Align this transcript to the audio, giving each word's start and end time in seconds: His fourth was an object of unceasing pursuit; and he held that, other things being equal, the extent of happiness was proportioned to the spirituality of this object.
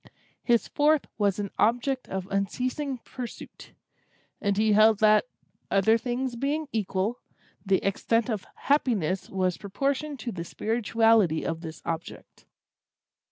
His 0.41 0.67
fourth 0.67 1.05
was 1.19 1.37
an 1.37 1.51
object 1.59 2.09
of 2.09 2.25
unceasing 2.31 2.97
pursuit; 3.05 3.73
and 4.41 4.57
he 4.57 4.71
held 4.73 4.97
that, 4.97 5.25
other 5.69 5.95
things 5.95 6.35
being 6.35 6.67
equal, 6.71 7.19
the 7.63 7.85
extent 7.87 8.27
of 8.27 8.47
happiness 8.55 9.29
was 9.29 9.59
proportioned 9.59 10.17
to 10.21 10.31
the 10.31 10.43
spirituality 10.43 11.45
of 11.45 11.61
this 11.61 11.83
object. 11.85 12.45